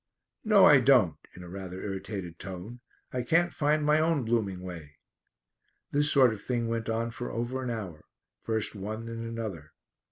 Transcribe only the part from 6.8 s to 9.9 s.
on for over an hour; first one then another.